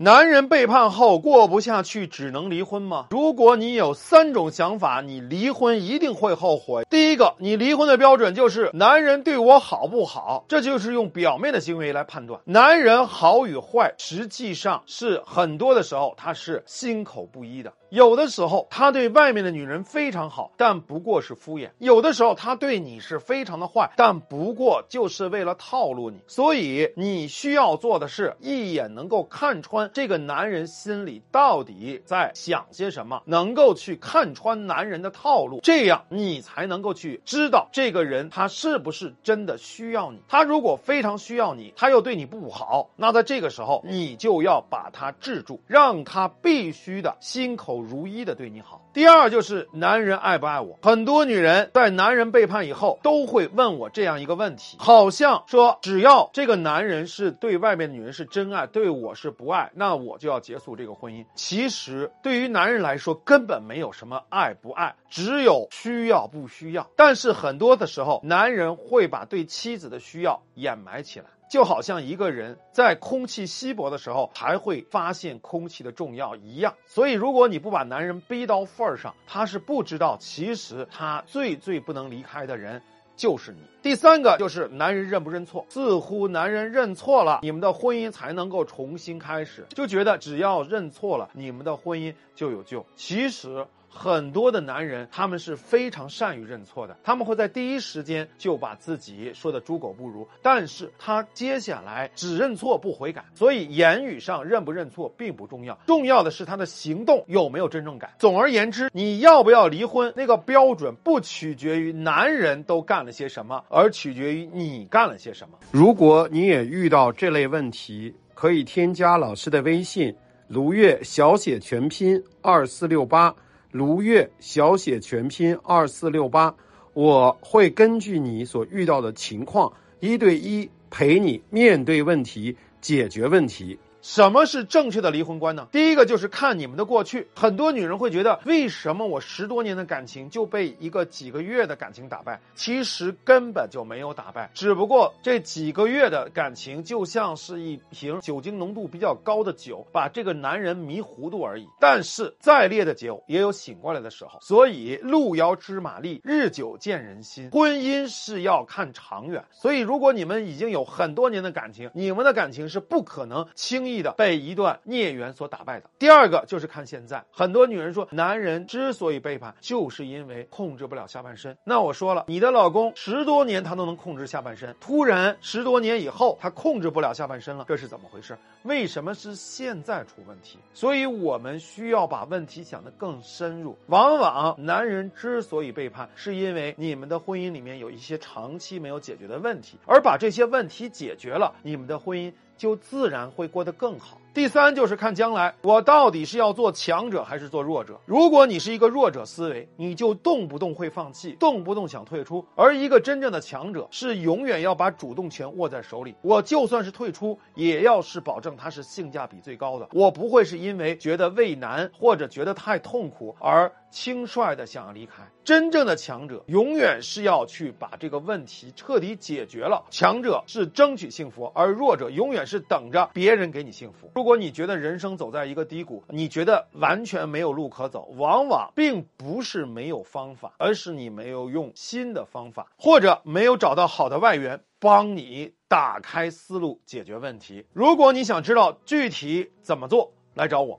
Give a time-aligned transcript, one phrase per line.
[0.00, 3.08] 男人背叛后过不下去，只能离婚吗？
[3.10, 6.84] 如果你有三种想法，你离婚一定会后悔。
[6.88, 17.72] 第一个，你离婚的标准就是男人对我好不好，这就是用表面的行为来判断男人好与坏，实际上是很多的时候他是心口不一的。
[17.88, 26.18] 有的时候他对外面的女人非常好，但不过是敷衍；有的时候他对你是非常的坏，但不过就是为了套路你。
[26.28, 29.87] 所以你需要做的是一眼能够看穿。
[29.92, 33.22] 这个男人心里到底在想些什么？
[33.24, 40.18] 能够去看穿男人的套路，这样你才能够去知道这个人他是不是真的需要你。
[40.28, 48.82] 他如果非常需要你，他又对你不好，那在这个时候你就要把他制住，让他必须的心口如一的对你好。
[48.98, 50.76] 第二就是男人爱不爱我？
[50.82, 59.70] 很多女人在男人背叛以后都会问我这样一个问题，好像说只要这个男人是对外面的女人是真爱，对我是不爱。
[59.76, 61.24] 那我就要结束这个婚姻。
[61.36, 66.90] 其实对于男人来说，根本没有什么爱不爱，只有需要不需要。
[66.96, 76.74] 但是很多的时候，男人会把对妻子的需要掩埋起来，就好像一个人在空气稀薄的时候才会发现空气的重要一样。
[76.86, 82.82] 所以，如果你不把男人逼到份儿上，他是不知道，其实他最最不能离开的人。
[83.16, 83.58] 就是你。
[83.82, 92.86] 第三个就是男人认不认错，似乎男人认错了，你们的婚姻才能够重新开始，就觉得只要认错了，你们的婚姻就有救。
[92.94, 93.66] 其实。
[93.88, 108.14] 很多的男人，他们是非常善于认错的，他们会在第一时间就把自己说的猪狗不如，但是他接下来只认错不悔改，所以言语上认不认错并不重要，重要的是他的行动有没有真正改。
[108.18, 115.58] 总而言之，你要不要离婚，那个标准不取决于男人都干了些什么，而取决于你干了些什么。
[115.72, 120.14] 如果你也遇到这类问题，可以添加老师的微信：
[120.46, 123.34] 卢月小写全拼二四六八。
[123.70, 126.54] 卢月小写全拼二四六八，
[126.94, 129.70] 我会根据你所遇到的情况，
[130.00, 133.78] 一对一陪你面对问题，解决问题。
[134.00, 135.66] 什么是正确的离婚观呢？
[135.72, 137.26] 第一个就是看你们的过去。
[137.34, 142.40] 很多女人会觉得，为什么我十多年的感情就被一个几个月的感情打败？
[142.54, 151.66] 其实根本就没有打败，只不过这几个月的感情就像是一瓶酒精浓度比较高的酒，把这个男人迷糊涂而已。
[151.80, 157.50] 但是再烈的酒也有醒过来的时候，所以路遥知马力，日久见人心。
[157.50, 163.87] 婚姻是要看长远，所以如果你们已经有很多年的感情，你们的感情是不可能轻。
[163.88, 165.90] 易的被一段孽缘所打败的。
[165.98, 171.56] 第二个就是看现在，很多女人说，男人之所以背叛，就是因为控制不了下半身。
[171.64, 178.36] 那我说了，你的老公十多年他都能控制下半身，突然十多年以后他控制不了下半身了，这是怎么回事？
[178.62, 180.58] 为什么是现在出问题？
[180.74, 183.76] 所以我们需要把问题想得更深入。
[183.86, 192.32] 往往男人之所以背叛，是因为你们的婚姻里面有一些长期没有解决的问题，而把这些问题解决了，你们的婚姻。
[192.58, 194.20] 就自然会过得更好。
[194.38, 197.98] 第三就是看将来，我到底是要做强者还是做弱者？
[198.06, 206.14] 如果你是一个弱者思维，你就动不动会放弃，动不动想退出；而一个真正的强者是永远要把主动权握在手里。
[206.22, 209.88] 我就算是退出，也要是保证它是性价比最高的。
[209.90, 215.14] 我不会是因为觉得畏难或者觉得太痛苦而轻率的想要离开。
[215.42, 219.86] 真正的强者永远是要去把这个问题彻底解决了。
[219.90, 224.12] 强者是争取幸福，而弱者永远是等着别人给你幸福。
[224.14, 237.64] 如如果你觉得人生走在一个低谷，你觉得完全没有路可走，往往并不是没有方法，而是你没有用新的方法，或者没有找到好的外援帮你打开思路解决问题。
[237.72, 240.78] 如果你想知道具体怎么做，来找我。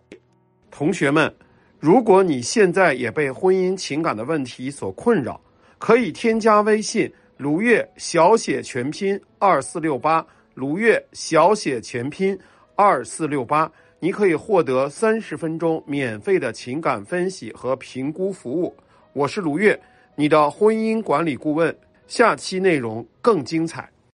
[0.70, 1.34] 同学们，
[1.80, 5.42] 如果你现在也被婚姻情感的问题所困扰，
[5.80, 10.24] 可以添加微信卢月小写全拼二四六八，
[10.54, 12.40] 卢月小写全拼。
[12.82, 13.70] 二四六八，
[14.00, 18.74] 你可以获得三十分钟免费的情感分析和评估服务。
[19.12, 19.78] 我是卢月，
[20.16, 21.78] 你的婚姻管理顾问。
[22.08, 23.90] 下期内容更精彩。